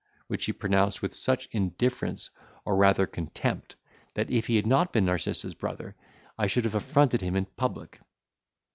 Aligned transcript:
which 0.25 0.45
he 0.45 0.51
pronounced 0.51 1.03
with 1.03 1.13
such 1.13 1.45
indifference 1.51 2.31
or 2.65 2.75
rather 2.75 3.05
contempt, 3.05 3.75
that 4.15 4.31
if 4.31 4.47
he 4.47 4.55
had 4.55 4.65
not 4.65 4.91
been 4.91 5.05
Narcissa's 5.05 5.53
brother, 5.53 5.95
I 6.39 6.47
should 6.47 6.63
have 6.63 6.73
affronted 6.73 7.21
him 7.21 7.35
in 7.35 7.45
public. 7.45 7.99